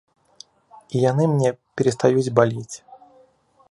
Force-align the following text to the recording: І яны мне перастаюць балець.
І 0.95 1.03
яны 1.11 1.23
мне 1.35 1.49
перастаюць 1.81 2.27
балець. 2.41 2.75